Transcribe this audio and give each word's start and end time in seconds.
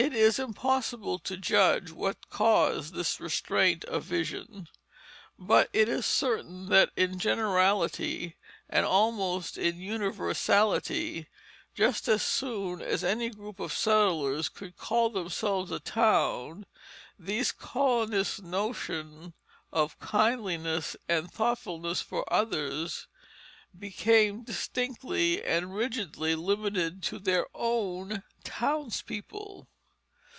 It 0.00 0.12
is 0.12 0.38
impossible 0.38 1.18
to 1.18 1.36
judge 1.36 1.90
what 1.90 2.28
caused 2.30 2.94
this 2.94 3.18
restraint 3.18 3.84
of 3.86 4.04
vision, 4.04 4.68
but 5.36 5.68
it 5.72 5.88
is 5.88 6.06
certain 6.06 6.68
that 6.68 6.92
in 6.96 7.18
generality 7.18 8.36
and 8.70 8.86
almost 8.86 9.58
in 9.58 9.80
universality, 9.80 11.26
just 11.74 12.06
as 12.06 12.22
soon 12.22 12.80
as 12.80 13.02
any 13.02 13.28
group 13.28 13.58
of 13.58 13.72
settlers 13.72 14.48
could 14.48 14.76
call 14.76 15.10
themselves 15.10 15.72
a 15.72 15.80
town, 15.80 16.64
these 17.18 17.50
colonists' 17.50 18.40
notions 18.40 19.32
of 19.72 19.98
kindliness 19.98 20.94
and 21.08 21.28
thoughtfulness 21.32 22.00
for 22.02 22.24
others 22.32 23.08
became 23.76 24.44
distinctly 24.44 25.42
and 25.44 25.74
rigidly 25.74 26.36
limited 26.36 27.02
to 27.02 27.18
their 27.18 27.48
own 27.52 28.22
townspeople. 28.44 29.66